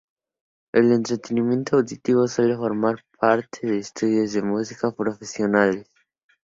[0.73, 5.87] El entrenamiento auditivo suele formar parte de estudios de música profesionales.